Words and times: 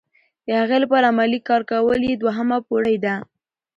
د 0.47 0.49
هغې 0.61 0.77
لپاره 0.83 1.09
عملي 1.11 1.39
کار 1.49 1.61
کول 1.71 1.99
یې 2.09 2.13
دوهمه 2.21 2.57
پوړۍ 2.67 2.97
ده. 3.05 3.15